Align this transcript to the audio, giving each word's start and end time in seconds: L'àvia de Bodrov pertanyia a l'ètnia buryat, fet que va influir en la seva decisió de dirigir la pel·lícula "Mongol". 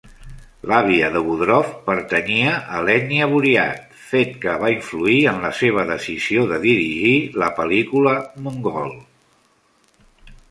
L'àvia 0.69 1.09
de 1.15 1.19
Bodrov 1.25 1.67
pertanyia 1.89 2.53
a 2.77 2.79
l'ètnia 2.87 3.27
buryat, 3.33 3.83
fet 4.13 4.33
que 4.45 4.55
va 4.63 4.71
influir 4.77 5.19
en 5.33 5.43
la 5.45 5.51
seva 5.59 5.83
decisió 5.91 6.45
de 6.53 6.59
dirigir 6.63 7.13
la 7.43 7.51
pel·lícula 7.59 8.15
"Mongol". 8.47 8.91